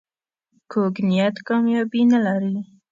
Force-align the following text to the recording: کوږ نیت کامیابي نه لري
کوږ 0.71 0.95
نیت 1.09 1.35
کامیابي 1.47 2.01
نه 2.11 2.19
لري 2.25 2.55